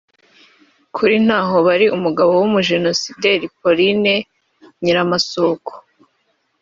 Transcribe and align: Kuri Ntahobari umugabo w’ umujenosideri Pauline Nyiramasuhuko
Kuri 0.95 1.15
Ntahobari 1.25 1.85
umugabo 1.97 2.31
w’ 2.39 2.43
umujenosideri 2.49 3.45
Pauline 3.59 4.13
Nyiramasuhuko 4.81 5.71